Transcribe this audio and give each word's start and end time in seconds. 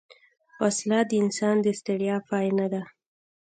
وسله 0.61 0.99
د 1.09 1.11
انسان 1.21 1.55
د 1.61 1.67
ستړیا 1.79 2.15
پای 2.29 2.47
نه 2.59 2.67
ده 2.73 2.81